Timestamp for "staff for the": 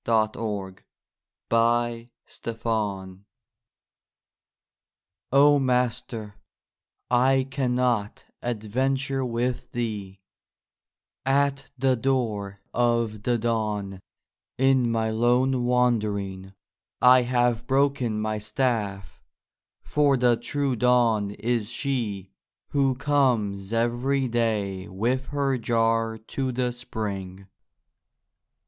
18.39-20.35